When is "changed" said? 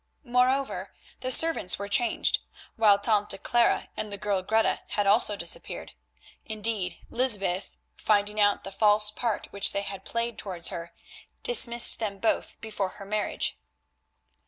1.87-2.39